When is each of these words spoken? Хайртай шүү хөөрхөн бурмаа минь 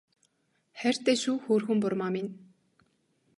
Хайртай 0.79 1.15
шүү 1.23 1.35
хөөрхөн 1.43 1.77
бурмаа 1.81 2.11
минь 2.15 2.31